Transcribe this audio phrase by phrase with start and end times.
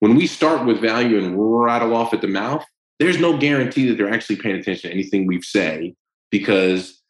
[0.00, 2.64] When we start with value and rattle off at the mouth,
[2.98, 5.94] there's no guarantee that they're actually paying attention to anything we've say
[6.30, 7.02] because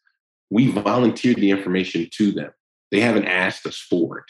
[0.49, 2.51] we volunteered the information to them.
[2.91, 4.25] They haven't asked us for it.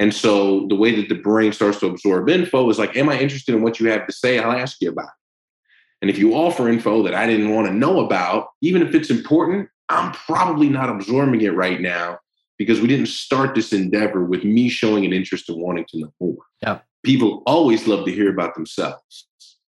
[0.00, 3.18] And so the way that the brain starts to absorb info is like, Am I
[3.18, 4.38] interested in what you have to say?
[4.38, 6.02] I'll ask you about it.
[6.02, 9.10] And if you offer info that I didn't want to know about, even if it's
[9.10, 12.18] important, I'm probably not absorbing it right now
[12.58, 16.12] because we didn't start this endeavor with me showing an interest in wanting to know
[16.20, 16.44] more.
[16.60, 16.80] Yeah.
[17.04, 19.28] People always love to hear about themselves.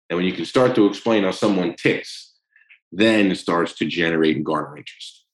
[0.09, 2.33] And when you can start to explain how someone ticks,
[2.91, 5.25] then it starts to generate and garner interest.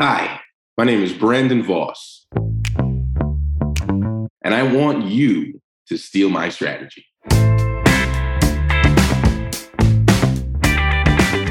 [0.00, 0.40] Hi,
[0.76, 2.26] my name is Brandon Voss.
[4.44, 7.06] And I want you to steal my strategy.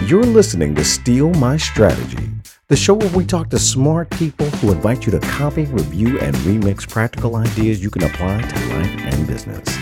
[0.07, 2.29] You're listening to Steal My Strategy,
[2.67, 6.35] the show where we talk to smart people who invite you to copy, review, and
[6.37, 9.77] remix practical ideas you can apply to life and business.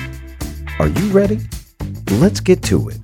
[0.79, 1.39] Are you ready?
[2.11, 2.97] Let's get to it.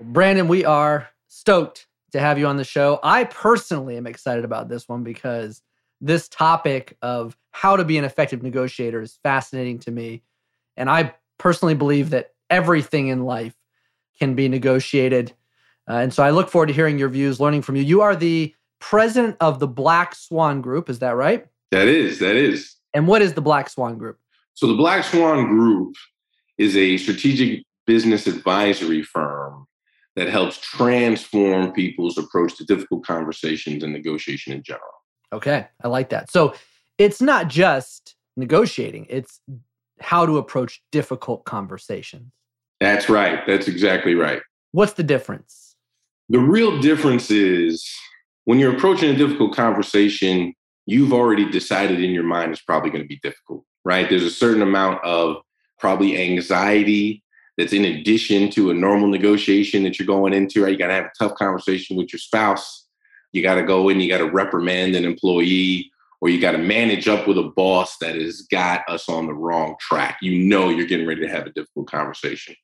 [0.00, 2.98] Brandon, we are stoked to have you on the show.
[3.02, 5.60] I personally am excited about this one because
[6.00, 10.22] this topic of how to be an effective negotiator is fascinating to me.
[10.78, 13.54] And I personally believe that everything in life
[14.18, 15.34] can be negotiated.
[15.88, 17.82] Uh, and so I look forward to hearing your views, learning from you.
[17.82, 21.46] You are the president of the Black Swan Group, is that right?
[21.70, 22.76] That is, that is.
[22.94, 24.18] And what is the Black Swan Group?
[24.54, 25.94] So the Black Swan Group
[26.58, 29.66] is a strategic business advisory firm
[30.16, 34.84] that helps transform people's approach to difficult conversations and negotiation in general.
[35.32, 36.30] Okay, I like that.
[36.30, 36.54] So
[36.98, 39.40] it's not just negotiating, it's
[40.00, 42.32] how to approach difficult conversations.
[42.80, 43.40] That's right.
[43.46, 44.42] That's exactly right.
[44.72, 45.67] What's the difference?
[46.30, 47.88] The real difference is
[48.44, 50.54] when you're approaching a difficult conversation,
[50.84, 54.08] you've already decided in your mind it's probably going to be difficult, right?
[54.08, 55.38] There's a certain amount of
[55.78, 57.22] probably anxiety
[57.56, 60.72] that's in addition to a normal negotiation that you're going into, right?
[60.72, 62.86] You got to have a tough conversation with your spouse.
[63.32, 66.58] You got to go in, you got to reprimand an employee, or you got to
[66.58, 70.18] manage up with a boss that has got us on the wrong track.
[70.20, 72.54] You know you're getting ready to have a difficult conversation.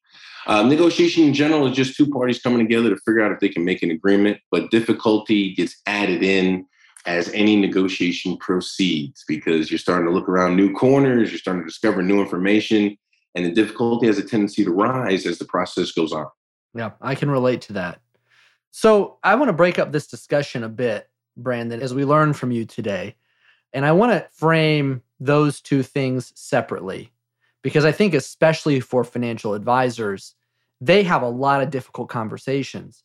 [0.47, 3.49] Um, negotiation in general is just two parties coming together to figure out if they
[3.49, 6.67] can make an agreement, but difficulty gets added in
[7.07, 11.69] as any negotiation proceeds because you're starting to look around new corners, you're starting to
[11.69, 12.97] discover new information,
[13.35, 16.27] and the difficulty has a tendency to rise as the process goes on.
[16.75, 18.01] Yeah, I can relate to that.
[18.71, 22.51] So I want to break up this discussion a bit, Brandon, as we learn from
[22.51, 23.15] you today.
[23.73, 27.13] And I want to frame those two things separately
[27.65, 30.35] because I think, especially for financial advisors,
[30.81, 33.03] they have a lot of difficult conversations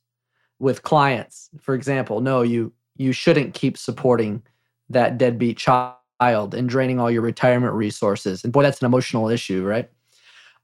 [0.60, 1.50] with clients.
[1.62, 4.44] For example, no, you you shouldn't keep supporting
[4.90, 8.44] that deadbeat child and draining all your retirement resources.
[8.44, 9.90] And boy, that's an emotional issue, right?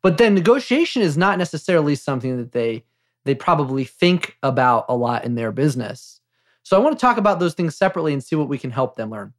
[0.04, 2.84] But then negotiation is not necessarily something that they
[3.24, 6.20] they probably think about a lot in their business.
[6.64, 8.98] So I want to talk about those things separately and see what we can help
[8.98, 9.34] them learn.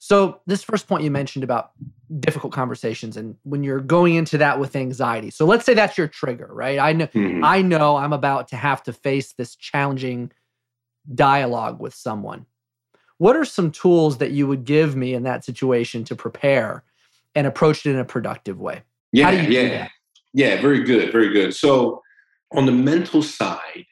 [0.00, 1.70] So this first point you mentioned about
[2.18, 5.30] difficult conversations and when you're going into that with anxiety.
[5.30, 6.78] So let's say that's your trigger, right?
[6.78, 7.44] I know mm-hmm.
[7.44, 10.32] I know I'm about to have to face this challenging
[11.14, 12.46] dialogue with someone.
[13.18, 16.84] What are some tools that you would give me in that situation to prepare
[17.34, 18.82] and approach it in a productive way?
[19.12, 19.88] Yeah, yeah.
[20.32, 21.54] Yeah, very good, very good.
[21.54, 22.02] So,
[22.52, 23.84] on the mental side,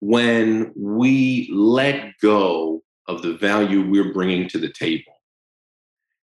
[0.00, 5.11] when we let go of the value we're bringing to the table,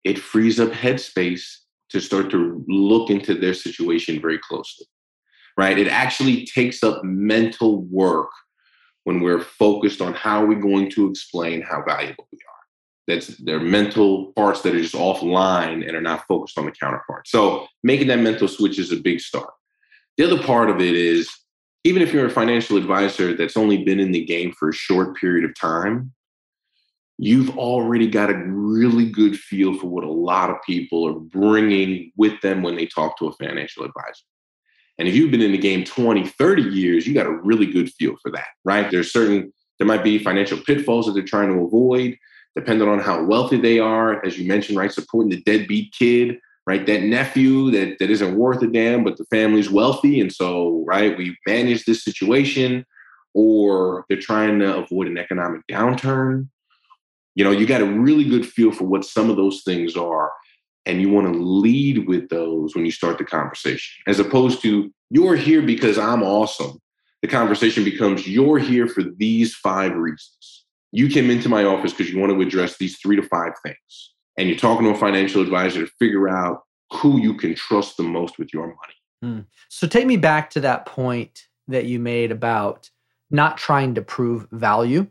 [0.03, 1.43] it frees up headspace
[1.89, 4.85] to start to look into their situation very closely,
[5.57, 5.77] right?
[5.77, 8.29] It actually takes up mental work
[9.03, 12.59] when we're focused on how we're going to explain how valuable we are.
[13.07, 17.27] That's their mental parts that are just offline and are not focused on the counterpart.
[17.27, 19.51] So making that mental switch is a big start.
[20.17, 21.27] The other part of it is
[21.83, 25.15] even if you're a financial advisor that's only been in the game for a short
[25.15, 26.13] period of time,
[27.21, 32.11] you've already got a really good feel for what a lot of people are bringing
[32.15, 34.23] with them when they talk to a financial advisor.
[34.97, 37.91] And if you've been in the game 20, 30 years, you got a really good
[37.91, 38.89] feel for that, right?
[38.89, 42.17] There's certain, there might be financial pitfalls that they're trying to avoid
[42.55, 44.91] depending on how wealthy they are, as you mentioned, right?
[44.91, 46.85] Supporting the deadbeat kid, right?
[46.85, 50.19] That nephew that, that isn't worth a damn, but the family's wealthy.
[50.19, 52.85] And so, right, we manage this situation,
[53.33, 56.47] or they're trying to avoid an economic downturn.
[57.35, 60.31] You know, you got a really good feel for what some of those things are.
[60.85, 64.91] And you want to lead with those when you start the conversation, as opposed to
[65.09, 66.79] you're here because I'm awesome.
[67.21, 70.59] The conversation becomes you're here for these five reasons
[70.91, 74.13] you came into my office because you want to address these three to five things.
[74.37, 78.03] and you're talking to a financial advisor to figure out who you can trust the
[78.03, 78.95] most with your money.
[79.23, 79.45] Mm.
[79.67, 82.89] So take me back to that point that you made about
[83.29, 85.07] not trying to prove value.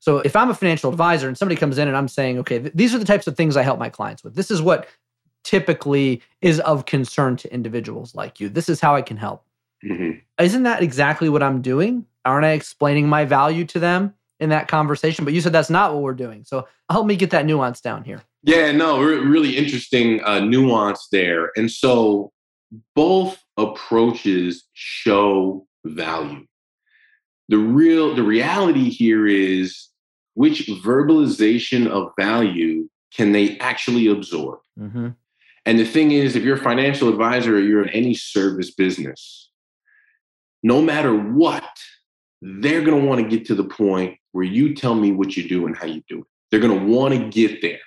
[0.00, 2.72] So if I'm a financial advisor and somebody comes in and I'm saying, okay, th-
[2.74, 4.34] these are the types of things I help my clients with.
[4.34, 4.86] This is what
[5.44, 8.48] typically is of concern to individuals like you.
[8.48, 9.44] This is how I can help.
[9.84, 10.18] Mm-hmm.
[10.42, 12.04] Isn't that exactly what I'm doing?
[12.24, 15.24] Aren't I explaining my value to them in that conversation?
[15.24, 16.44] But you said that's not what we're doing.
[16.44, 18.22] So help me get that nuance down here.
[18.42, 21.50] Yeah, no, re- really interesting uh, nuance there.
[21.56, 22.32] And so
[22.94, 26.44] both approaches show value.
[27.48, 29.87] The real, the reality here is
[30.38, 34.60] which verbalization of value can they actually absorb?
[34.78, 35.08] Mm-hmm.
[35.66, 39.50] And the thing is, if you're a financial advisor or you're in any service business,
[40.62, 41.68] no matter what,
[42.40, 45.48] they're going to want to get to the point where you tell me what you
[45.48, 46.26] do and how you do it.
[46.52, 47.80] They're going to want to get there.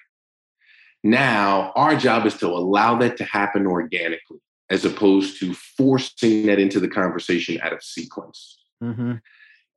[1.06, 6.60] Now, our job is to allow that to happen organically as opposed to forcing that
[6.60, 8.60] into the conversation out of sequence.
[8.84, 9.14] Mm-hmm.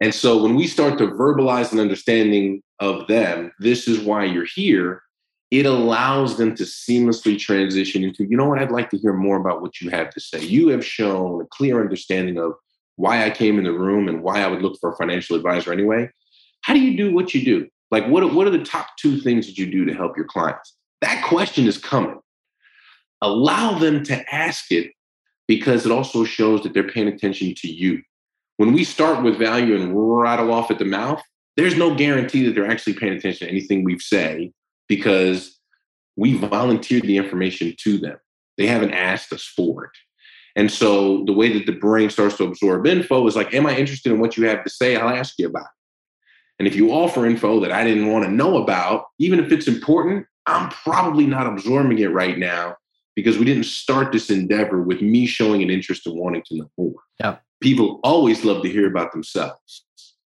[0.01, 4.47] And so when we start to verbalize an understanding of them, this is why you're
[4.55, 5.03] here,
[5.51, 9.37] it allows them to seamlessly transition into, you know what, I'd like to hear more
[9.37, 10.43] about what you have to say.
[10.43, 12.55] You have shown a clear understanding of
[12.97, 15.73] why I came in the room and why I would look for a financial advisor
[15.73, 16.11] anyway.
[16.63, 17.69] How do you do what you do?
[17.91, 20.77] Like, what, what are the top two things that you do to help your clients?
[21.01, 22.19] That question is coming.
[23.21, 24.93] Allow them to ask it
[25.47, 28.03] because it also shows that they're paying attention to you.
[28.57, 31.23] When we start with value and rattle off at the mouth,
[31.57, 34.53] there's no guarantee that they're actually paying attention to anything we say
[34.89, 35.59] because
[36.17, 38.17] we volunteered the information to them.
[38.57, 39.91] They haven't asked us for it.
[40.57, 43.77] And so the way that the brain starts to absorb info is like, Am I
[43.77, 44.97] interested in what you have to say?
[44.97, 45.69] I'll ask you about it.
[46.61, 49.67] And if you offer info that I didn't want to know about, even if it's
[49.67, 52.77] important, I'm probably not absorbing it right now
[53.17, 56.71] because we didn't start this endeavor with me showing an interest in wanting to know
[56.77, 56.95] more.
[57.19, 57.37] Yeah.
[57.61, 59.85] People always love to hear about themselves.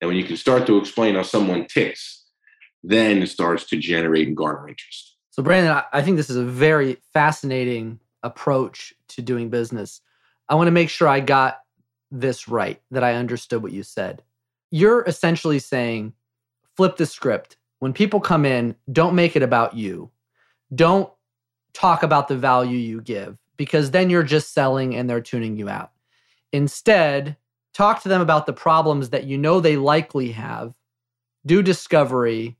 [0.01, 2.25] And when you can start to explain how someone ticks,
[2.83, 5.15] then it starts to generate and garner interest.
[5.31, 10.01] So, Brandon, I think this is a very fascinating approach to doing business.
[10.49, 11.59] I want to make sure I got
[12.11, 14.23] this right, that I understood what you said.
[14.71, 16.13] You're essentially saying
[16.75, 17.57] flip the script.
[17.79, 20.09] When people come in, don't make it about you.
[20.73, 21.11] Don't
[21.73, 25.69] talk about the value you give because then you're just selling and they're tuning you
[25.69, 25.91] out.
[26.51, 27.35] Instead,
[27.77, 30.73] talk to them about the problems that you know they likely have,
[31.45, 32.57] do discovery,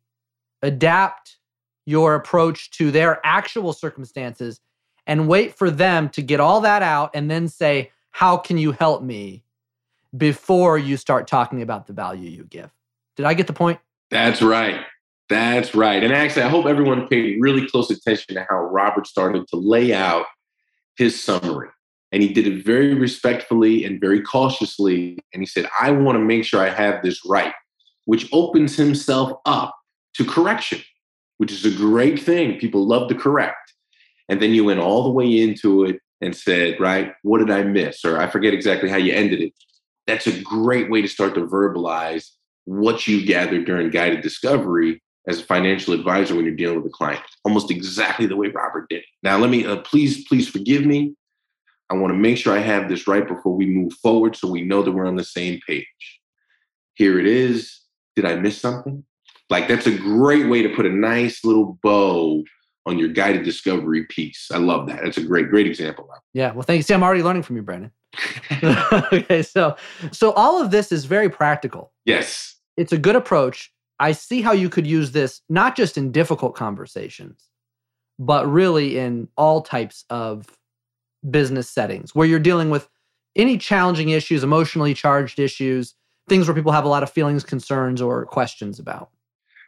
[0.62, 1.38] adapt
[1.86, 4.62] your approach to their actual circumstances,
[5.06, 8.72] and wait for them to get all that out and then say, How can you
[8.72, 9.44] help me?
[10.16, 12.70] before you start talking about the value you give.
[13.16, 13.80] Did I get the point?
[14.10, 14.82] That's right.
[15.30, 16.04] That's right.
[16.04, 19.94] And actually, I hope everyone paid really close attention to how Robert started to lay
[19.94, 20.26] out
[20.98, 21.70] his summary.
[22.12, 25.20] And he did it very respectfully and very cautiously.
[25.34, 27.54] And he said, I want to make sure I have this right,
[28.06, 29.76] which opens himself up
[30.16, 30.82] to correction,
[31.38, 32.60] which is a great thing.
[32.60, 33.74] People love to correct.
[34.30, 37.64] And then you went all the way into it and said, right, what did I
[37.64, 38.04] miss?
[38.04, 39.54] Or I forget exactly how you ended it.
[40.08, 42.30] That's a great way to start to verbalize
[42.66, 46.96] what you gathered during guided discovery as a financial advisor when you're dealing with a
[46.96, 47.22] client.
[47.44, 49.04] Almost exactly the way Robert did.
[49.24, 51.16] Now, let me, uh, please, please forgive me
[51.90, 54.62] I want to make sure I have this right before we move forward so we
[54.62, 56.20] know that we're on the same page.
[56.96, 57.82] Here it is.
[58.16, 59.06] Did I miss something?
[59.50, 62.44] Like, that's a great way to put a nice little bow
[62.86, 64.50] on your guided discovery piece.
[64.52, 65.02] I love that.
[65.04, 66.10] That's a great, great example.
[66.34, 66.52] Yeah.
[66.52, 66.84] Well, thank you.
[66.84, 67.92] See, I'm already learning from you, Brandon.
[68.64, 69.44] okay.
[69.44, 69.76] So,
[70.12, 71.92] so all of this is very practical.
[72.06, 72.56] Yes.
[72.76, 73.72] It's a good approach.
[74.00, 77.48] I see how you could use this not just in difficult conversations,
[78.20, 80.46] but really in all types of
[81.30, 82.88] business settings where you're dealing with
[83.36, 85.94] any challenging issues, emotionally charged issues,
[86.28, 89.10] things where people have a lot of feelings, concerns, or questions about.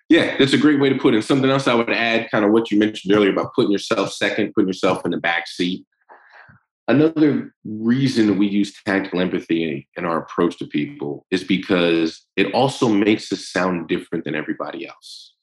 [0.10, 1.24] Yeah, that's a great way to put it.
[1.24, 4.54] Something else I would add, kind of what you mentioned earlier about putting yourself second,
[4.54, 5.86] putting yourself in the back seat.
[6.88, 12.89] Another reason we use tactical empathy in our approach to people is because it also
[12.89, 15.36] makes us sound different than everybody else.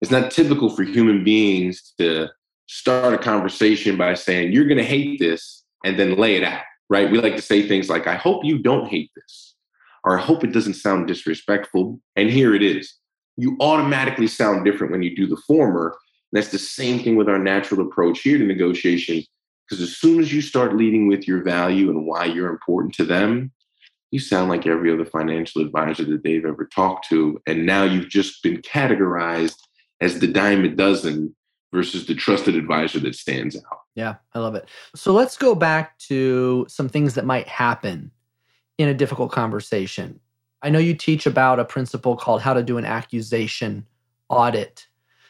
[0.00, 2.30] It's not typical for human beings to
[2.66, 6.62] start a conversation by saying, You're going to hate this, and then lay it out,
[6.88, 7.10] right?
[7.10, 9.54] We like to say things like, I hope you don't hate this,
[10.04, 12.00] or I hope it doesn't sound disrespectful.
[12.16, 12.94] And here it is.
[13.36, 15.96] You automatically sound different when you do the former.
[16.32, 19.22] that's the same thing with our natural approach here to negotiation.
[19.68, 23.04] Because as soon as you start leading with your value and why you're important to
[23.04, 23.52] them,
[24.10, 27.40] you sound like every other financial advisor that they've ever talked to.
[27.46, 29.56] And now you've just been categorized
[30.00, 31.34] as the dime a dozen
[31.72, 33.80] versus the trusted advisor that stands out.
[33.94, 34.68] Yeah, I love it.
[34.94, 38.10] So let's go back to some things that might happen
[38.78, 40.20] in a difficult conversation.
[40.62, 43.86] I know you teach about a principle called how to do an accusation
[44.28, 44.86] audit.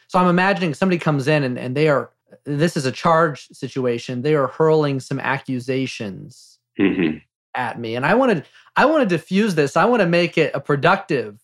[0.07, 2.11] So I'm imagining somebody comes in and, and they are,
[2.43, 4.21] this is a charge situation.
[4.21, 7.17] They are hurling some accusations mm-hmm.
[7.55, 7.95] at me.
[7.95, 8.43] And I want to,
[8.75, 9.75] I want to diffuse this.
[9.75, 11.39] I want to make it a productive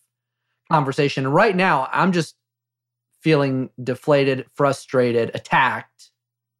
[0.70, 1.26] conversation.
[1.26, 2.36] And right now, I'm just
[3.24, 6.10] feeling deflated, frustrated, attacked.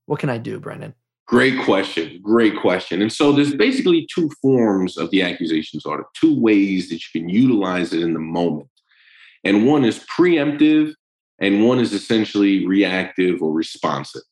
[0.06, 0.94] What can I do, Brandon?
[1.26, 2.20] Great question.
[2.22, 3.02] Great question.
[3.02, 7.28] And so there's basically two forms of the accusations audit, two ways that you can
[7.28, 8.68] utilize it in the moment.
[9.44, 10.94] And one is preemptive,
[11.38, 14.22] and one is essentially reactive or responsive.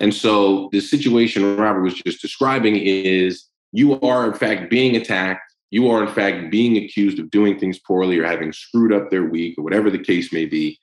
[0.00, 5.42] And so the situation Robert was just describing is you are, in fact, being attacked.
[5.70, 9.24] You are, in fact, being accused of doing things poorly or having screwed up their
[9.24, 10.79] week or whatever the case may be.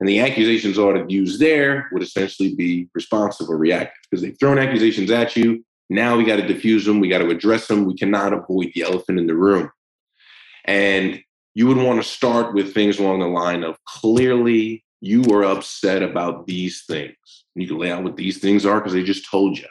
[0.00, 4.58] And the accusations audit used there would essentially be responsive or reactive because they've thrown
[4.58, 5.64] accusations at you.
[5.90, 7.00] Now we got to diffuse them.
[7.00, 7.84] We got to address them.
[7.84, 9.70] We cannot avoid the elephant in the room.
[10.64, 11.20] And
[11.54, 16.02] you would want to start with things along the line of clearly you are upset
[16.02, 17.16] about these things.
[17.54, 19.66] And you can lay out what these things are because they just told you.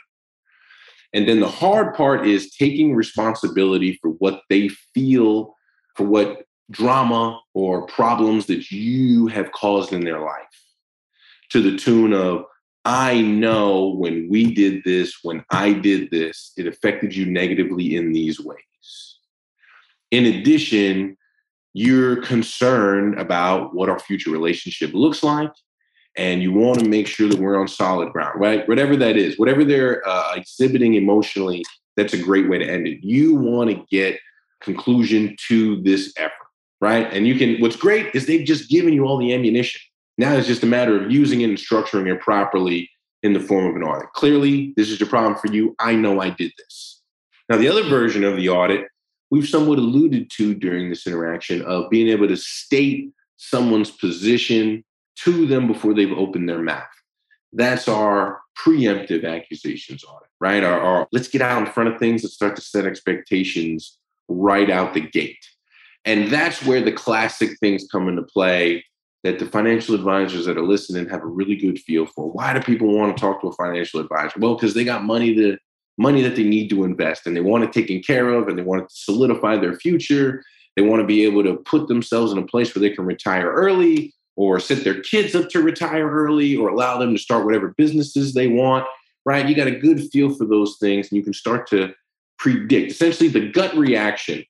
[1.14, 5.56] And then the hard part is taking responsibility for what they feel,
[5.96, 10.46] for what drama or problems that you have caused in their life
[11.50, 12.44] to the tune of,
[12.84, 18.12] I know when we did this, when I did this, it affected you negatively in
[18.12, 19.20] these ways.
[20.12, 21.18] In addition,
[21.74, 25.52] you're concerned about what our future relationship looks like,
[26.18, 28.68] and you want to make sure that we're on solid ground, right?
[28.68, 31.64] Whatever that is, whatever they're uh, exhibiting emotionally,
[31.96, 33.04] that's a great way to end it.
[33.04, 34.20] You want to get
[34.62, 36.47] conclusion to this effort
[36.82, 37.12] right?
[37.12, 39.82] And you can, what's great is they've just given you all the ammunition.
[40.18, 42.90] Now it's just a matter of using it and structuring it properly
[43.24, 44.12] in the form of an audit.
[44.14, 45.76] Clearly, this is a problem for you.
[45.80, 47.02] I know I did this.
[47.50, 48.88] Now, the other version of the audit,
[49.32, 54.84] we've somewhat alluded to during this interaction of being able to state someone's position
[55.24, 56.84] to them before they've opened their mouth.
[57.54, 60.64] That's our preemptive accusations audit, right?
[60.64, 64.70] Our, our let's get out in front of things and start to set expectations right
[64.70, 65.46] out the gate.
[66.08, 68.86] And that's where the classic things come into play
[69.26, 72.32] that the financial advisors that are listening have a really good feel for.
[72.32, 74.40] Why do people want to talk to a financial advisor?
[74.40, 75.58] Well, because they got money to
[75.98, 78.64] money that they need to invest and they want it taken care of and they
[78.64, 80.44] want to solidify their future.
[80.78, 83.52] They want to be able to put themselves in a place where they can retire
[83.52, 87.74] early or set their kids up to retire early or allow them to start whatever
[87.78, 88.86] businesses they want,
[89.26, 89.50] right?
[89.50, 91.94] You got a good feel for those things and you can start to
[92.40, 94.46] predict essentially the gut reaction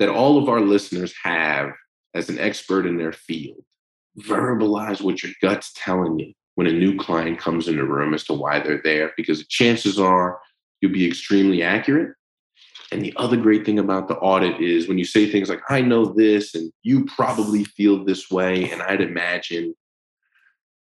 [0.00, 1.70] that all of our listeners have
[2.14, 3.62] as an expert in their field.
[4.18, 8.24] Verbalize what your gut's telling you when a new client comes in the room as
[8.24, 10.40] to why they're there, because the chances are
[10.80, 12.16] you'll be extremely accurate.
[12.90, 15.80] And the other great thing about the audit is when you say things like, I
[15.80, 19.76] know this, and you probably feel this way, and I'd imagine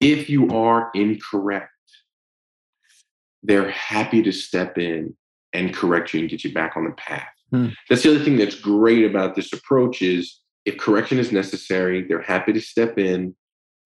[0.01, 1.73] if you are incorrect,
[3.43, 5.17] they're happy to step in
[5.53, 7.27] and correct you and get you back on the path.
[7.51, 7.69] Hmm.
[7.89, 12.21] That's the other thing that's great about this approach is if correction is necessary, they're
[12.21, 13.35] happy to step in.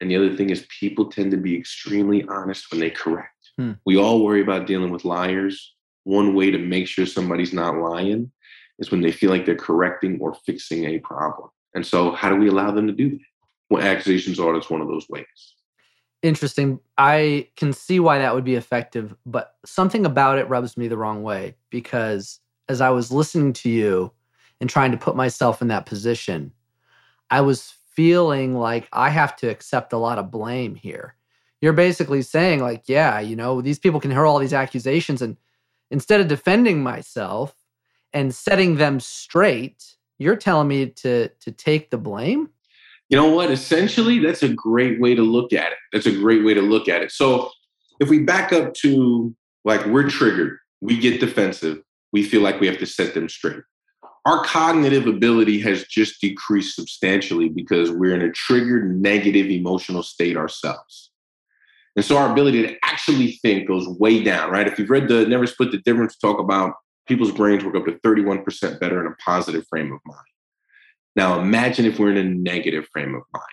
[0.00, 3.28] And the other thing is people tend to be extremely honest when they correct.
[3.58, 3.72] Hmm.
[3.86, 5.74] We all worry about dealing with liars.
[6.04, 8.32] One way to make sure somebody's not lying
[8.80, 11.50] is when they feel like they're correcting or fixing a problem.
[11.74, 13.18] And so how do we allow them to do that?
[13.70, 15.54] Well, accusations audit's one of those ways.
[16.22, 16.78] Interesting.
[16.98, 20.96] I can see why that would be effective, but something about it rubs me the
[20.96, 22.38] wrong way because
[22.72, 24.10] as I was listening to you
[24.60, 26.52] and trying to put myself in that position,
[27.30, 31.14] I was feeling like I have to accept a lot of blame here.
[31.60, 35.22] You're basically saying, like, yeah, you know, these people can hear all these accusations.
[35.22, 35.36] And
[35.90, 37.54] instead of defending myself
[38.12, 42.48] and setting them straight, you're telling me to to take the blame?
[43.08, 43.50] You know what?
[43.50, 45.78] Essentially, that's a great way to look at it.
[45.92, 47.12] That's a great way to look at it.
[47.12, 47.50] So
[48.00, 52.66] if we back up to like we're triggered, we get defensive, we feel like we
[52.66, 53.62] have to set them straight.
[54.24, 60.36] Our cognitive ability has just decreased substantially because we're in a triggered negative emotional state
[60.36, 61.10] ourselves.
[61.96, 64.68] And so our ability to actually think goes way down, right?
[64.68, 66.74] If you've read the Never Split the Difference, talk about
[67.06, 70.20] people's brains work up to 31% better in a positive frame of mind.
[71.16, 73.44] Now imagine if we're in a negative frame of mind.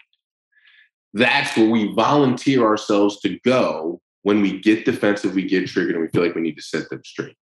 [1.13, 6.03] That's where we volunteer ourselves to go when we get defensive, we get triggered, and
[6.03, 7.35] we feel like we need to set them straight.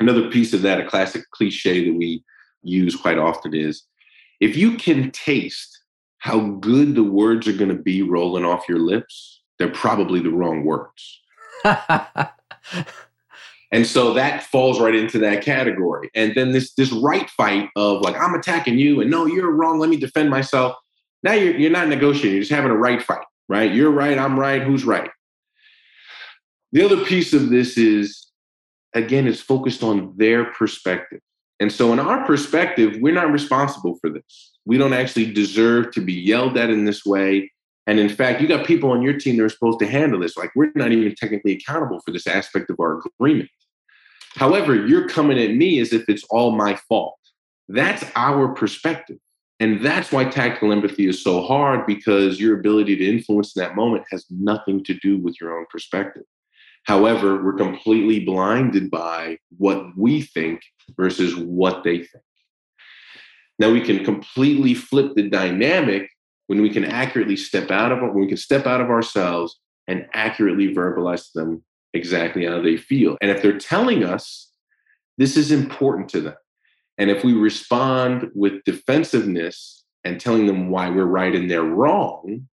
[0.00, 2.24] Another piece of that, a classic cliche that we
[2.62, 3.84] use quite often is
[4.40, 5.82] if you can taste
[6.18, 10.30] how good the words are going to be rolling off your lips, they're probably the
[10.30, 11.20] wrong words.
[13.72, 16.10] and so that falls right into that category.
[16.14, 19.78] And then this this right fight of like I'm attacking you and no, you're wrong.
[19.78, 20.76] Let me defend myself.
[21.22, 22.32] Now you're you're not negotiating.
[22.32, 23.72] You're just having a right fight, right?
[23.72, 24.18] You're right.
[24.18, 24.62] I'm right.
[24.62, 25.10] Who's right?
[26.72, 28.26] The other piece of this is
[28.94, 31.20] again, it's focused on their perspective.
[31.60, 34.52] And so, in our perspective, we're not responsible for this.
[34.64, 37.52] We don't actually deserve to be yelled at in this way.
[37.86, 40.36] And in fact, you got people on your team that are supposed to handle this.
[40.36, 43.50] Like, we're not even technically accountable for this aspect of our agreement.
[44.34, 47.16] However, you're coming at me as if it's all my fault.
[47.68, 49.18] That's our perspective.
[49.60, 53.76] And that's why tactical empathy is so hard because your ability to influence in that
[53.76, 56.24] moment has nothing to do with your own perspective.
[56.84, 60.62] However, we're completely blinded by what we think
[60.96, 62.24] versus what they think.
[63.58, 66.08] Now we can completely flip the dynamic
[66.48, 70.06] when we can accurately step out of when we can step out of ourselves and
[70.12, 73.16] accurately verbalize to them exactly how they feel.
[73.20, 74.50] And if they're telling us
[75.18, 76.34] this is important to them,
[76.98, 82.48] and if we respond with defensiveness and telling them why we're right and they're wrong,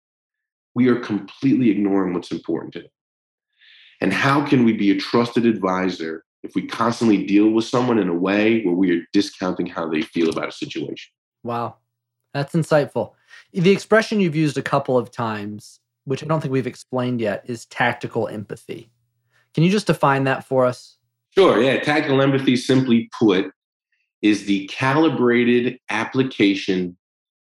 [0.75, 2.89] we are completely ignoring what's important to them.
[4.01, 8.07] And how can we be a trusted advisor if we constantly deal with someone in
[8.07, 11.11] a way where we are discounting how they feel about a situation?
[11.43, 11.75] Wow.
[12.33, 13.13] That's insightful.
[13.51, 17.43] The expression you've used a couple of times, which I don't think we've explained yet,
[17.47, 18.91] is tactical empathy.
[19.53, 20.97] Can you just define that for us?
[21.31, 21.61] Sure.
[21.61, 21.79] Yeah.
[21.79, 23.51] Tactical empathy, simply put,
[24.21, 26.97] is the calibrated application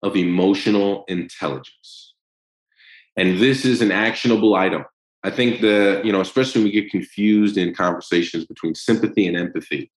[0.01, 2.13] of emotional intelligence.
[3.17, 4.85] And this is an actionable item.
[5.23, 9.35] I think the, you know, especially when we get confused in conversations between sympathy and
[9.35, 9.91] empathy,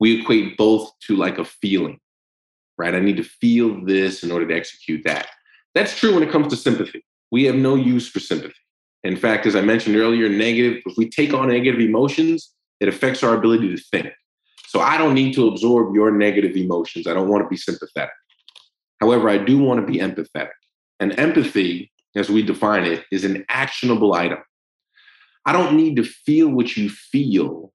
[0.00, 2.00] we equate both to like a feeling,
[2.76, 2.94] right?
[2.94, 5.28] I need to feel this in order to execute that.
[5.74, 7.04] That's true when it comes to sympathy.
[7.30, 8.54] We have no use for sympathy.
[9.04, 13.22] In fact, as I mentioned earlier, negative, if we take on negative emotions, it affects
[13.22, 14.12] our ability to think.
[14.66, 17.06] So I don't need to absorb your negative emotions.
[17.06, 18.10] I don't want to be sympathetic.
[19.00, 20.50] However, I do want to be empathetic.
[20.98, 24.38] And empathy as we define it, is an actionable item.
[25.46, 27.72] I don't need to feel what you feel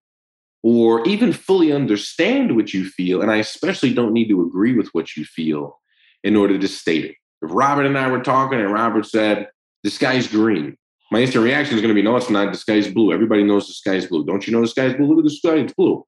[0.63, 3.21] or even fully understand what you feel.
[3.21, 5.80] And I especially don't need to agree with what you feel
[6.23, 7.15] in order to state it.
[7.41, 9.50] If Robert and I were talking and Robert said,
[9.84, 10.76] the sky's green,
[11.12, 12.52] my instant reaction is going to be, no, it's not.
[12.52, 13.13] The sky's blue.
[13.13, 14.26] Everybody knows the sky's blue.
[14.26, 15.08] Don't you know the sky's blue?
[15.08, 15.56] Look at the sky.
[15.56, 16.06] It's blue.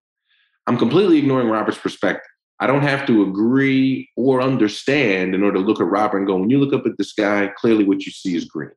[0.67, 2.29] I'm completely ignoring Robert's perspective.
[2.59, 6.37] I don't have to agree or understand in order to look at Robert and go,
[6.37, 8.71] when you look up at the sky, clearly what you see is green,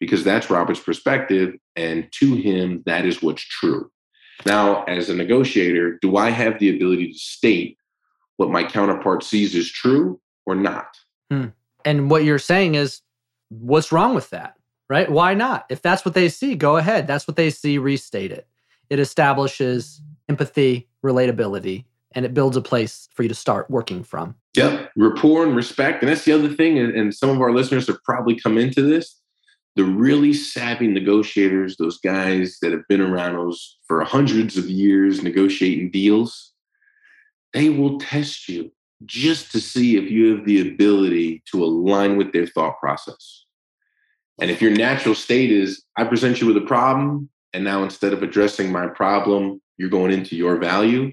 [0.00, 1.54] because that's Robert's perspective.
[1.76, 3.90] And to him, that is what's true.
[4.44, 7.76] Now, as a negotiator, do I have the ability to state
[8.36, 10.96] what my counterpart sees is true or not?
[11.30, 11.46] Hmm.
[11.84, 13.02] And what you're saying is,
[13.50, 14.54] what's wrong with that?
[14.88, 15.10] Right?
[15.10, 15.66] Why not?
[15.68, 17.06] If that's what they see, go ahead.
[17.06, 18.46] That's what they see, restate it.
[18.88, 24.34] It establishes empathy, relatability, and it builds a place for you to start working from.
[24.56, 26.02] Yep, rapport and respect.
[26.02, 26.78] And that's the other thing.
[26.78, 29.20] And, some of our listeners have probably come into this.
[29.76, 35.22] The really savvy negotiators, those guys that have been around those for hundreds of years
[35.22, 36.52] negotiating deals,
[37.52, 38.72] they will test you
[39.04, 43.44] just to see if you have the ability to align with their thought process.
[44.40, 48.12] And if your natural state is, I present you with a problem, and now instead
[48.12, 51.12] of addressing my problem, you're going into your value,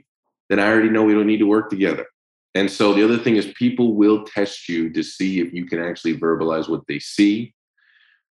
[0.50, 2.06] then I already know we don't need to work together.
[2.54, 5.80] And so the other thing is people will test you to see if you can
[5.80, 7.54] actually verbalize what they see.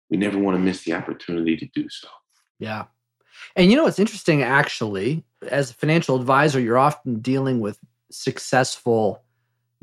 [0.09, 2.09] We never want to miss the opportunity to do so.
[2.59, 2.85] Yeah.
[3.55, 7.79] And you know what's interesting actually, as a financial advisor, you're often dealing with
[8.11, 9.23] successful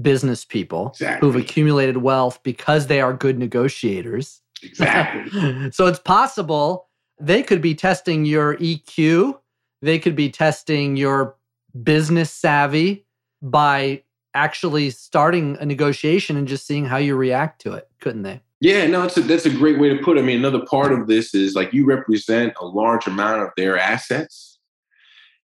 [0.02, 1.28] business people exactly.
[1.28, 4.42] who've accumulated wealth because they are good negotiators.
[4.64, 5.72] Exactly.
[5.72, 6.88] so it's possible
[7.20, 9.38] they could be testing your EQ,
[9.82, 11.36] they could be testing your
[11.82, 13.06] business savvy
[13.42, 18.42] by actually starting a negotiation and just seeing how you react to it, couldn't they?
[18.60, 20.22] Yeah, no, that's a, that's a great way to put it.
[20.22, 23.78] I mean, another part of this is like you represent a large amount of their
[23.78, 24.58] assets.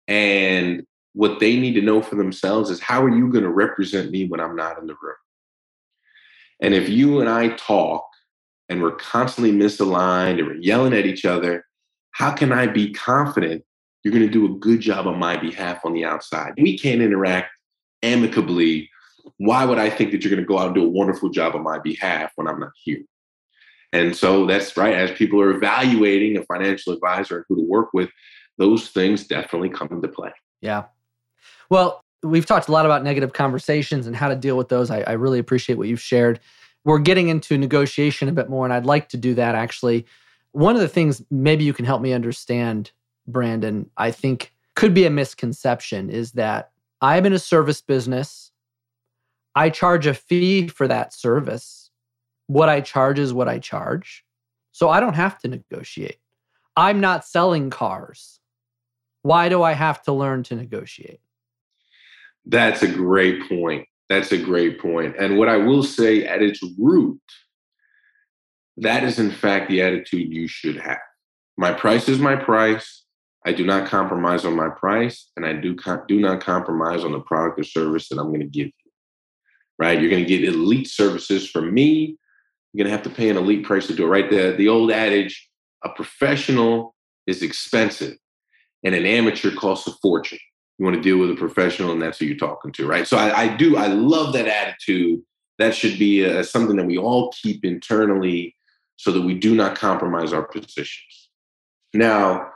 [0.07, 4.11] And what they need to know for themselves is how are you going to represent
[4.11, 5.15] me when I'm not in the room?
[6.61, 8.05] And if you and I talk
[8.69, 11.65] and we're constantly misaligned and we're yelling at each other,
[12.11, 13.63] how can I be confident
[14.03, 16.53] you're going to do a good job on my behalf on the outside.
[16.57, 17.51] We can't interact
[18.01, 18.89] amicably.
[19.37, 21.55] Why would I think that you're going to go out and do a wonderful job
[21.55, 23.01] on my behalf when I'm not here?
[23.91, 24.93] And so that's right.
[24.93, 28.09] As people are evaluating a financial advisor and who to work with,
[28.57, 30.31] those things definitely come into play.
[30.61, 30.85] Yeah.
[31.69, 34.91] Well, we've talked a lot about negative conversations and how to deal with those.
[34.91, 36.39] I, I really appreciate what you've shared.
[36.85, 40.05] We're getting into negotiation a bit more, and I'd like to do that actually
[40.51, 42.91] One of the things maybe you can help me understand,
[43.27, 48.51] Brandon, I think could be a misconception is that I'm in a service business.
[49.55, 51.91] I charge a fee for that service.
[52.47, 54.23] What I charge is what I charge.
[54.71, 56.17] So I don't have to negotiate.
[56.75, 58.39] I'm not selling cars.
[59.21, 61.19] Why do I have to learn to negotiate?
[62.45, 63.85] That's a great point.
[64.07, 65.15] That's a great point.
[65.19, 67.21] And what I will say at its root,
[68.77, 70.99] that is in fact the attitude you should have.
[71.57, 72.98] My price is my price.
[73.45, 75.75] I do not compromise on my price, and I do
[76.07, 78.91] do not compromise on the product or service that I'm going to give you.
[79.77, 79.99] Right?
[79.99, 82.17] You're going to get elite services from me.
[82.73, 84.09] You're going to have to pay an elite price to do it.
[84.09, 84.29] Right?
[84.29, 85.49] The the old adage:
[85.83, 86.95] a professional
[87.27, 88.17] is expensive,
[88.83, 90.39] and an amateur costs a fortune.
[90.77, 93.05] You want to deal with a professional, and that's who you're talking to, right?
[93.05, 93.75] So I, I do.
[93.75, 95.21] I love that attitude.
[95.57, 98.55] That should be a, uh, something that we all keep internally,
[98.95, 101.29] so that we do not compromise our positions.
[101.93, 102.49] Now,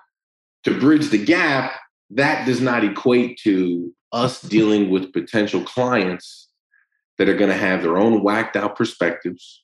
[0.63, 1.73] to bridge the gap,
[2.11, 6.49] that does not equate to us dealing with potential clients
[7.17, 9.63] that are going to have their own whacked out perspectives.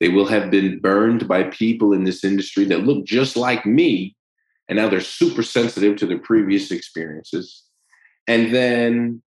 [0.00, 4.16] They will have been burned by people in this industry that look just like me,
[4.68, 7.64] and now they're super sensitive to their previous experiences.
[8.26, 9.22] And then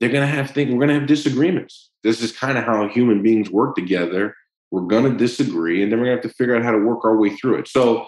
[0.00, 1.90] they're going to have think we're going to have disagreements.
[2.02, 4.34] This is kind of how human beings work together.
[4.70, 6.78] We're going to disagree and then we're going to have to figure out how to
[6.78, 7.68] work our way through it.
[7.68, 8.06] So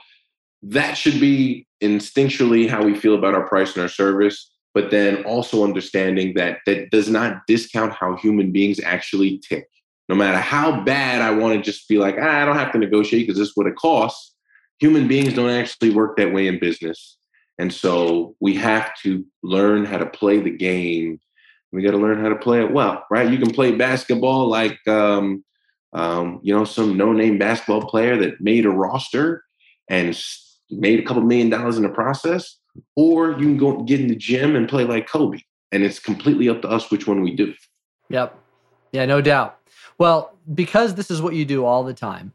[0.69, 5.25] that should be instinctually how we feel about our price and our service but then
[5.25, 9.69] also understanding that that does not discount how human beings actually tick
[10.09, 12.79] no matter how bad i want to just be like ah, i don't have to
[12.79, 14.35] negotiate because this is what it costs
[14.79, 17.19] human beings don't actually work that way in business
[17.59, 21.21] and so we have to learn how to play the game.
[21.73, 23.31] We got to learn how to play it well, right?
[23.31, 25.45] You can play basketball like, um,
[25.93, 29.43] um, you know, some no-name basketball player that made a roster
[29.89, 30.17] and
[30.71, 32.59] made a couple million dollars in the process,
[32.95, 35.41] or you can go get in the gym and play like Kobe.
[35.73, 37.55] And it's completely up to us which one we do.
[38.09, 38.39] Yep.
[38.93, 39.59] Yeah, no doubt.
[39.99, 42.33] Well, because this is what you do all the time,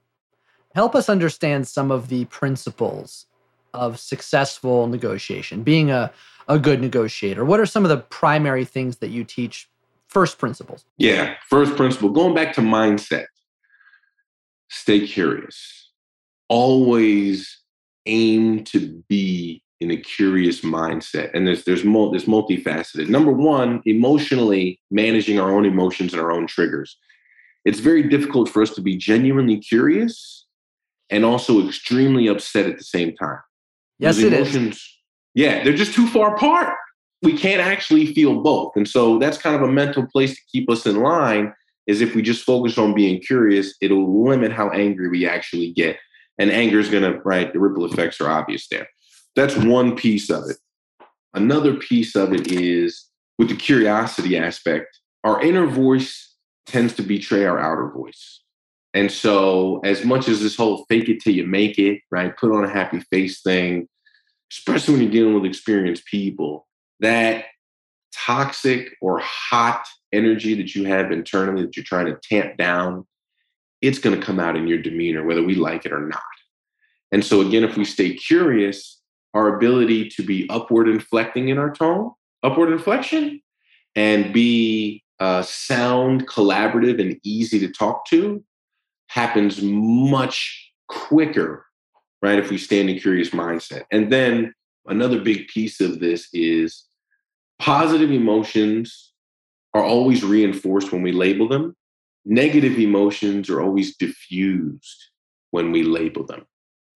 [0.75, 3.25] help us understand some of the principles
[3.73, 6.11] of successful negotiation, being a,
[6.47, 7.45] a good negotiator?
[7.45, 9.69] What are some of the primary things that you teach?
[10.07, 10.83] First principles.
[10.97, 12.09] Yeah, first principle.
[12.09, 13.27] Going back to mindset,
[14.69, 15.91] stay curious.
[16.49, 17.60] Always
[18.05, 21.31] aim to be in a curious mindset.
[21.33, 23.09] And there's there's mul- there's multifaceted.
[23.09, 26.97] Number one, emotionally managing our own emotions and our own triggers.
[27.65, 30.45] It's very difficult for us to be genuinely curious
[31.09, 33.39] and also extremely upset at the same time.
[33.99, 34.97] Yes, it emotions, is.
[35.35, 36.73] Yeah, they're just too far apart.
[37.21, 38.71] We can't actually feel both.
[38.75, 41.53] And so that's kind of a mental place to keep us in line
[41.85, 45.97] is if we just focus on being curious, it'll limit how angry we actually get.
[46.41, 48.87] And anger is going to, right, the ripple effects are obvious there.
[49.35, 50.57] That's one piece of it.
[51.35, 54.87] Another piece of it is with the curiosity aspect,
[55.23, 58.41] our inner voice tends to betray our outer voice.
[58.95, 62.51] And so, as much as this whole fake it till you make it, right, put
[62.51, 63.87] on a happy face thing,
[64.51, 66.67] especially when you're dealing with experienced people,
[67.01, 67.45] that
[68.15, 73.05] toxic or hot energy that you have internally that you're trying to tamp down,
[73.81, 76.21] it's going to come out in your demeanor, whether we like it or not.
[77.11, 79.01] And so, again, if we stay curious,
[79.33, 82.11] our ability to be upward inflecting in our tone,
[82.43, 83.41] upward inflection,
[83.95, 88.43] and be uh, sound, collaborative, and easy to talk to
[89.07, 91.65] happens much quicker
[92.21, 92.39] right?
[92.39, 93.83] If we stay in curious mindset.
[93.91, 94.53] And then
[94.85, 96.85] another big piece of this is
[97.59, 99.13] positive emotions
[99.73, 101.75] are always reinforced when we label them.
[102.25, 105.09] Negative emotions are always diffused
[105.51, 106.45] when we label them.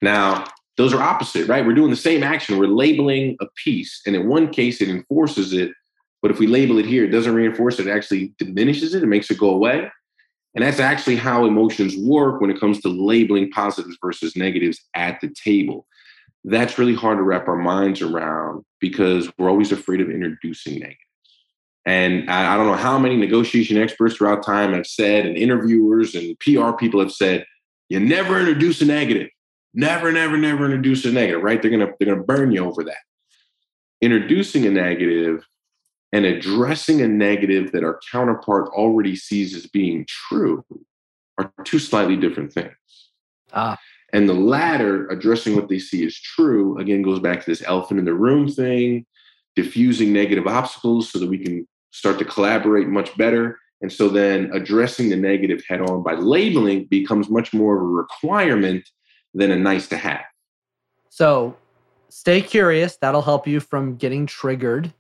[0.01, 0.45] Now,
[0.77, 1.65] those are opposite, right?
[1.65, 2.57] We're doing the same action.
[2.57, 4.01] We're labeling a piece.
[4.05, 5.71] And in one case, it enforces it.
[6.21, 9.07] But if we label it here, it doesn't reinforce it, it actually diminishes it, it
[9.07, 9.89] makes it go away.
[10.55, 15.19] And that's actually how emotions work when it comes to labeling positives versus negatives at
[15.21, 15.85] the table.
[16.45, 20.99] That's really hard to wrap our minds around because we're always afraid of introducing negatives.
[21.85, 26.37] And I, don't know how many negotiation experts throughout time have said, and interviewers and
[26.39, 27.45] PR people have said,
[27.89, 29.29] you never introduce a negative.
[29.75, 31.61] Never, never, never introduce a negative, right?
[31.61, 33.03] They're gonna they're gonna burn you over that.
[34.01, 35.45] Introducing a negative
[36.13, 40.63] and addressing a negative that our counterpart already sees as being true
[41.37, 42.71] are two slightly different things.
[43.51, 43.77] Ah.
[44.13, 47.99] And the latter, addressing what they see as true, again goes back to this elephant
[47.99, 49.05] in the room thing,
[49.57, 53.59] diffusing negative obstacles so that we can start to collaborate much better.
[53.81, 57.85] And so then addressing the negative head on by labeling becomes much more of a
[57.85, 58.87] requirement
[59.35, 60.23] than a nice to have.
[61.09, 61.55] So
[62.09, 62.97] stay curious.
[62.97, 64.91] That'll help you from getting triggered.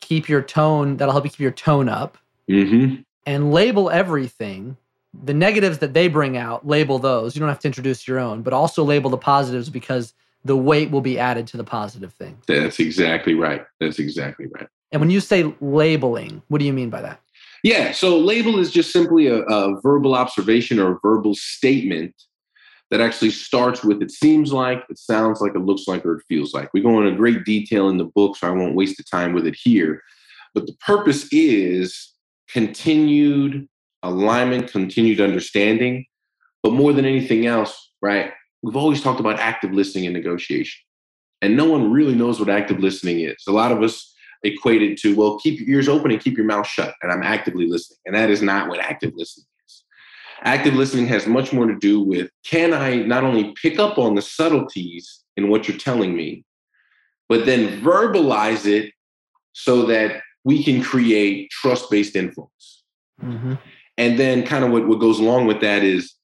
[0.00, 2.18] Keep your tone, that'll help you keep your tone up.
[2.50, 3.02] Mm-hmm.
[3.26, 4.76] And label everything.
[5.24, 7.34] The negatives that they bring out, label those.
[7.34, 10.90] You don't have to introduce your own, but also label the positives because the weight
[10.90, 12.38] will be added to the positive thing.
[12.46, 13.64] That's exactly right.
[13.80, 14.68] That's exactly right.
[14.92, 17.20] And when you say labeling, what do you mean by that?
[17.62, 17.92] Yeah.
[17.92, 22.14] So label is just simply a, a verbal observation or a verbal statement
[22.90, 26.24] that actually starts with it seems like, it sounds like, it looks like, or it
[26.28, 26.72] feels like.
[26.72, 29.46] We go into great detail in the book, so I won't waste the time with
[29.46, 30.02] it here.
[30.54, 32.14] But the purpose is
[32.48, 33.68] continued
[34.02, 36.06] alignment, continued understanding.
[36.62, 38.32] But more than anything else, right?
[38.62, 40.80] We've always talked about active listening and negotiation.
[41.42, 43.36] And no one really knows what active listening is.
[43.46, 46.46] A lot of us equate it to, well, keep your ears open and keep your
[46.46, 46.94] mouth shut.
[47.02, 47.98] And I'm actively listening.
[48.06, 49.57] And that is not what active listening is.
[50.42, 54.14] Active listening has much more to do with can I not only pick up on
[54.14, 56.44] the subtleties in what you're telling me,
[57.28, 58.92] but then verbalize it
[59.52, 62.84] so that we can create trust based influence.
[63.22, 63.54] Mm-hmm.
[63.96, 66.14] And then, kind of what, what goes along with that is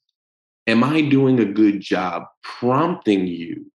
[0.67, 3.71] am I doing a good job prompting you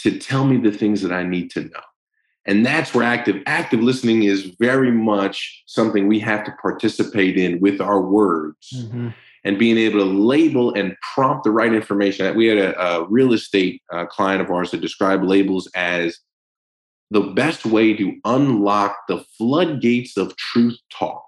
[0.00, 1.80] to tell me the things that I need to know?
[2.48, 7.58] And that's where active active listening is very much something we have to participate in
[7.60, 8.72] with our words.
[8.72, 9.08] Mm-hmm
[9.46, 12.36] and being able to label and prompt the right information.
[12.36, 16.18] We had a, a real estate uh, client of ours that described labels as
[17.12, 21.22] the best way to unlock the floodgates of truth talk.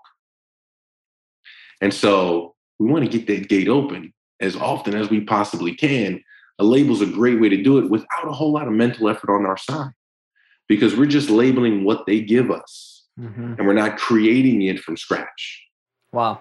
[1.81, 6.21] And so we want to get that gate open as often as we possibly can.
[6.59, 9.09] A label is a great way to do it without a whole lot of mental
[9.09, 9.93] effort on our side
[10.69, 13.55] because we're just labeling what they give us mm-hmm.
[13.57, 15.67] and we're not creating it from scratch.
[16.13, 16.41] Wow.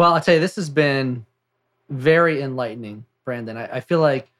[0.00, 1.26] Well, I'll tell you, this has been
[1.90, 3.58] very enlightening, Brandon.
[3.58, 4.30] I, I feel like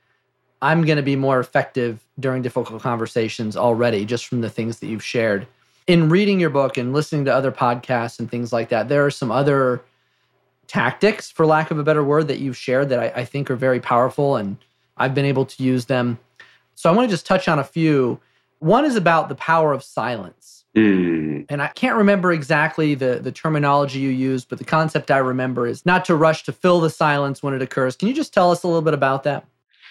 [0.63, 4.87] I'm going to be more effective during difficult conversations already, just from the things that
[4.87, 5.47] you've shared.
[5.87, 9.11] In reading your book and listening to other podcasts and things like that, there are
[9.11, 9.83] some other
[10.67, 13.55] tactics, for lack of a better word, that you've shared that I, I think are
[13.55, 14.57] very powerful, and
[14.97, 16.19] I've been able to use them.
[16.75, 18.19] So I want to just touch on a few.
[18.61, 20.60] One is about the power of silence.
[20.77, 21.47] Mm.
[21.49, 25.67] And I can't remember exactly the, the terminology you used, but the concept I remember
[25.67, 27.97] is not to rush to fill the silence when it occurs.
[27.97, 29.45] Can you just tell us a little bit about that?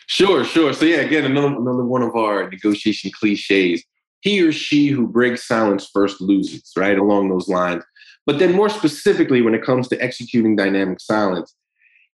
[0.08, 0.74] Sure, sure.
[0.74, 3.84] So, yeah, again, another, another one of our negotiation cliches.
[4.22, 6.98] He or she who breaks silence first loses, right?
[6.98, 7.84] Along those lines.
[8.26, 11.56] But then, more specifically, when it comes to executing dynamic silence,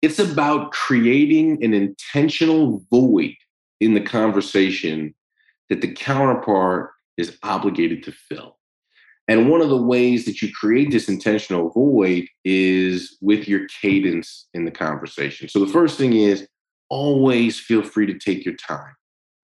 [0.02, 3.36] it's about creating an intentional void
[3.80, 5.13] in the conversation
[5.69, 8.58] that the counterpart is obligated to fill.
[9.28, 14.47] And one of the ways that you create this intentional void is with your cadence
[14.54, 15.47] in the conversation.
[15.47, 16.47] So the first thing is
[16.89, 18.93] always feel free to take your time.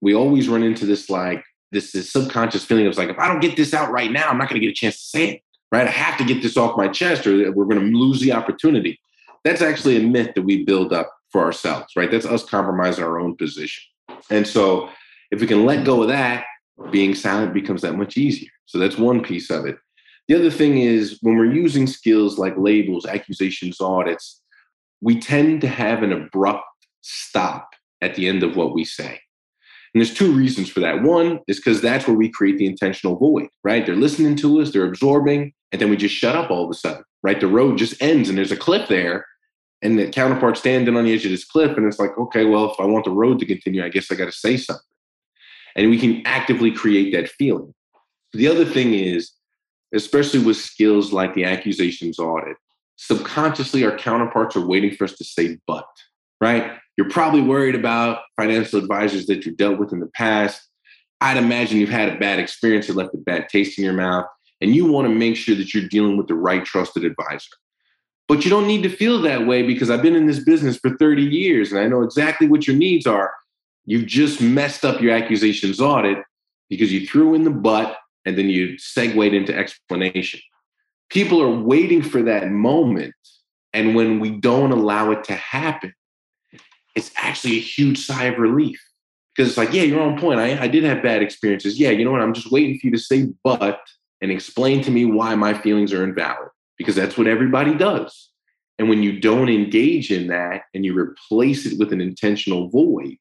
[0.01, 3.39] We always run into this like this, this subconscious feeling of like, if I don't
[3.39, 5.41] get this out right now, I'm not going to get a chance to say it,
[5.71, 5.87] right?
[5.87, 8.99] I have to get this off my chest or we're going to lose the opportunity.
[9.45, 12.11] That's actually a myth that we build up for ourselves, right?
[12.11, 13.83] That's us compromising our own position.
[14.29, 14.89] And so
[15.31, 16.45] if we can let go of that
[16.91, 18.49] being silent becomes that much easier.
[18.65, 19.77] So that's one piece of it.
[20.27, 24.41] The other thing is when we're using skills like labels, accusations, audits,
[25.01, 26.65] we tend to have an abrupt
[27.01, 27.69] stop
[28.01, 29.19] at the end of what we say.
[29.93, 31.01] And there's two reasons for that.
[31.01, 33.85] One is because that's where we create the intentional void, right?
[33.85, 36.75] They're listening to us, they're absorbing, and then we just shut up all of a
[36.75, 37.39] sudden, right?
[37.39, 39.25] The road just ends and there's a cliff there.
[39.81, 41.77] And the counterpart standing on the edge of this cliff.
[41.77, 44.15] And it's like, okay, well, if I want the road to continue, I guess I
[44.15, 44.83] got to say something
[45.75, 47.73] and we can actively create that feeling.
[48.33, 49.31] The other thing is,
[49.93, 52.57] especially with skills like the accusations audit,
[52.97, 55.87] subconsciously our counterparts are waiting for us to say but,
[56.41, 56.73] right?
[56.97, 60.61] You're probably worried about financial advisors that you dealt with in the past.
[61.21, 64.25] I'd imagine you've had a bad experience that left a bad taste in your mouth,
[64.61, 67.55] and you want to make sure that you're dealing with the right trusted advisor.
[68.27, 70.95] But you don't need to feel that way because I've been in this business for
[70.97, 73.33] 30 years and I know exactly what your needs are.
[73.89, 76.19] You've just messed up your accusations audit
[76.69, 80.39] because you threw in the but and then you segued into explanation.
[81.09, 83.15] People are waiting for that moment.
[83.73, 85.91] And when we don't allow it to happen,
[86.95, 88.79] it's actually a huge sigh of relief
[89.35, 90.39] because it's like, yeah, you're on point.
[90.39, 91.79] I, I did have bad experiences.
[91.79, 92.21] Yeah, you know what?
[92.21, 93.79] I'm just waiting for you to say but
[94.21, 98.29] and explain to me why my feelings are invalid because that's what everybody does.
[98.77, 103.17] And when you don't engage in that and you replace it with an intentional void,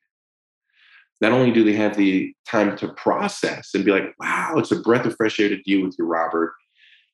[1.21, 4.81] not only do they have the time to process and be like, wow, it's a
[4.81, 6.55] breath of fresh air to deal with you, Robert,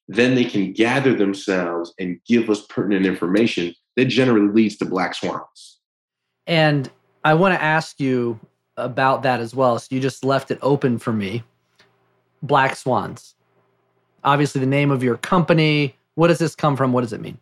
[0.08, 5.14] then they can gather themselves and give us pertinent information that generally leads to black
[5.14, 5.78] swans.
[6.46, 6.90] And
[7.24, 8.38] I want to ask you
[8.76, 9.78] about that as well.
[9.78, 11.42] So you just left it open for me.
[12.42, 13.34] Black Swans.
[14.22, 15.96] Obviously, the name of your company.
[16.14, 16.92] What does this come from?
[16.92, 17.38] What does it mean?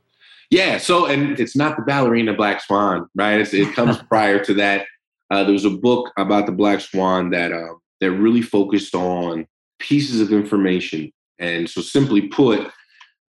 [0.50, 0.78] Yeah.
[0.78, 3.40] So, and it's not the ballerina Black Swan, right?
[3.40, 4.86] It's, it comes prior to that.
[5.32, 9.46] Uh, there was a book about the Black Swan that uh, that really focused on
[9.78, 12.70] pieces of information, and so simply put,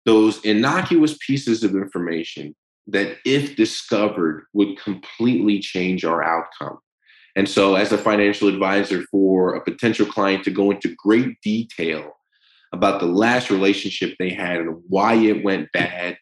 [0.04, 2.54] those innocuous pieces of information
[2.86, 6.78] that, if discovered, would completely change our outcome.
[7.34, 12.12] And so, as a financial advisor for a potential client to go into great detail
[12.74, 16.18] about the last relationship they had and why it went bad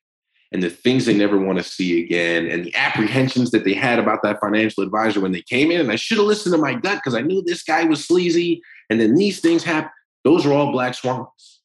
[0.54, 3.98] and the things they never want to see again and the apprehensions that they had
[3.98, 6.72] about that financial advisor when they came in and I should have listened to my
[6.72, 9.90] gut because I knew this guy was sleazy and then these things happen
[10.24, 11.60] those are all black swans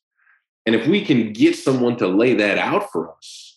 [0.66, 3.50] and if we can get someone to lay that out for us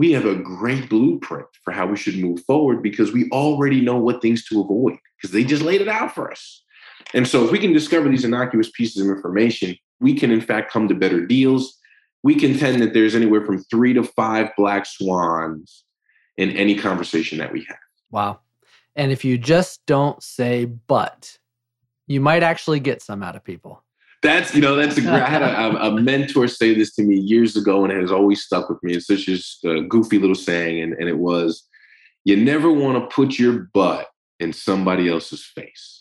[0.00, 3.98] we have a great blueprint for how we should move forward because we already know
[3.98, 6.64] what things to avoid because they just laid it out for us.
[7.12, 10.72] And so, if we can discover these innocuous pieces of information, we can, in fact,
[10.72, 11.78] come to better deals.
[12.22, 15.84] We contend that there's anywhere from three to five black swans
[16.36, 17.78] in any conversation that we have.
[18.10, 18.40] Wow.
[18.96, 21.38] And if you just don't say but,
[22.06, 23.82] you might actually get some out of people.
[24.22, 27.16] That's, you know, that's a great, I had a, a, mentor say this to me
[27.16, 28.94] years ago and it has always stuck with me.
[28.94, 29.28] It's such
[29.64, 30.82] a goofy little saying.
[30.82, 31.66] And, and it was,
[32.24, 34.08] you never want to put your butt
[34.40, 35.99] in somebody else's face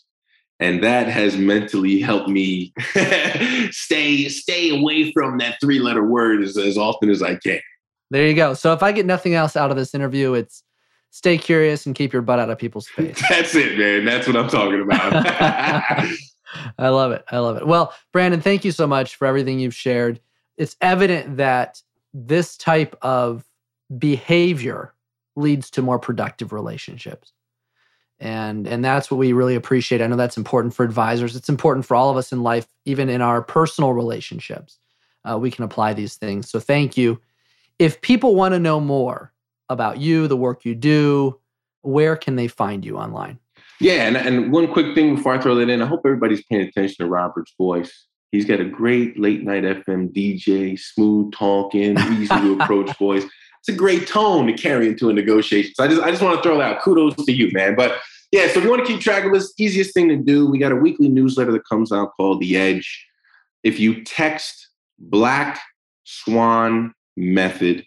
[0.60, 2.74] and that has mentally helped me
[3.72, 7.60] stay stay away from that three letter word as, as often as i can.
[8.12, 8.54] There you go.
[8.54, 10.64] So if i get nothing else out of this interview it's
[11.12, 13.22] stay curious and keep your butt out of people's face.
[13.30, 14.06] That's it man.
[14.06, 15.14] That's what i'm talking about.
[16.80, 17.24] I love it.
[17.32, 17.66] I love it.
[17.66, 20.20] Well brandon thank you so much for everything you've shared.
[20.58, 21.82] It's evident that
[22.14, 23.46] this type of
[23.98, 24.94] behavior
[25.36, 27.32] leads to more productive relationships
[28.20, 30.02] and and that's what we really appreciate.
[30.02, 31.36] I know that's important for advisors.
[31.36, 34.78] It's important for all of us in life even in our personal relationships.
[35.24, 36.50] Uh, we can apply these things.
[36.50, 37.20] So thank you.
[37.78, 39.34] If people want to know more
[39.70, 41.40] about you the work you do
[41.82, 43.40] where can they find you online?
[43.80, 46.68] Yeah and, and one quick thing before i throw that in i hope everybody's paying
[46.68, 48.08] attention to robert's voice.
[48.32, 53.24] He's got a great late night fm dj smooth talking easy to approach voice
[53.60, 55.74] it's a great tone to carry into a negotiation.
[55.76, 56.82] So I just I just want to throw that out.
[56.82, 57.76] Kudos to you, man.
[57.76, 58.00] But
[58.32, 60.60] yeah, so if you want to keep track of this, easiest thing to do, we
[60.60, 63.08] got a weekly newsletter that comes out called The Edge.
[63.64, 64.70] If you text
[65.00, 65.60] Black
[66.04, 67.84] Swan Method,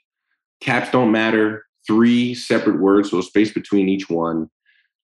[0.61, 4.51] caps don't matter, three separate words, so a space between each one,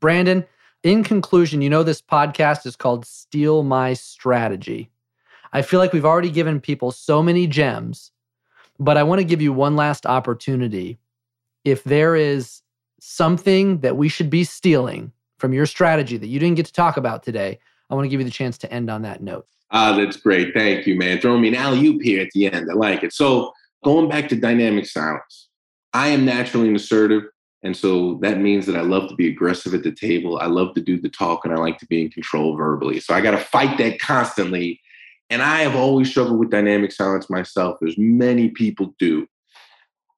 [0.00, 0.44] Brandon,
[0.82, 4.90] in conclusion, you know, this podcast is called Steal My Strategy.
[5.52, 8.12] I feel like we've already given people so many gems,
[8.78, 10.98] but I want to give you one last opportunity.
[11.64, 12.62] If there is
[13.00, 16.96] something that we should be stealing from your strategy that you didn't get to talk
[16.96, 17.58] about today,
[17.90, 19.46] I want to give you the chance to end on that note.
[19.70, 20.54] Ah, that's great.
[20.54, 21.20] Thank you, man.
[21.20, 22.70] Throwing me an alley oop here at the end.
[22.70, 23.12] I like it.
[23.12, 23.52] So
[23.84, 25.48] going back to dynamic silence,
[25.92, 27.24] I am naturally an assertive.
[27.62, 30.38] And so that means that I love to be aggressive at the table.
[30.38, 33.00] I love to do the talk and I like to be in control verbally.
[33.00, 34.80] So I got to fight that constantly.
[35.30, 39.26] And I have always struggled with dynamic silence myself, as many people do.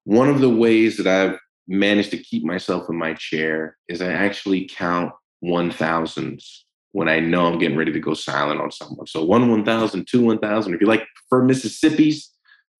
[0.03, 4.11] One of the ways that I've managed to keep myself in my chair is I
[4.11, 9.05] actually count one thousands when I know I'm getting ready to go silent on someone.
[9.07, 10.73] So one one thousand, two one thousand.
[10.73, 12.31] If you like for Mississippi's,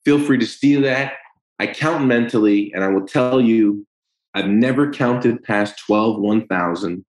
[0.04, 1.14] feel free to steal that.
[1.60, 3.86] I count mentally, and I will tell you,
[4.34, 7.06] I've never counted past 12 1000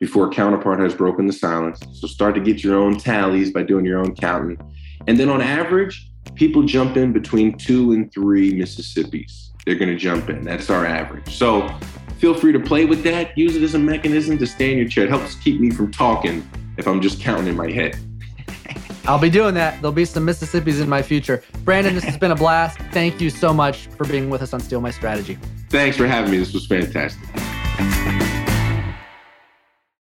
[0.00, 1.80] before a counterpart has broken the silence.
[1.92, 4.58] So start to get your own tallies by doing your own counting.
[5.06, 9.96] And then on average, people jump in between two and three Mississippi's they're going to
[9.96, 10.44] jump in.
[10.44, 11.36] That's our average.
[11.36, 11.68] So
[12.16, 13.36] feel free to play with that.
[13.36, 15.04] Use it as a mechanism to stay in your chair.
[15.04, 16.48] It helps keep me from talking
[16.78, 17.98] if I'm just counting in my head.
[19.04, 19.74] I'll be doing that.
[19.82, 21.42] There'll be some Mississippi's in my future.
[21.64, 22.78] Brandon, this has been a blast.
[22.92, 25.38] Thank you so much for being with us on Steal My Strategy.
[25.68, 26.38] Thanks for having me.
[26.38, 27.28] This was fantastic.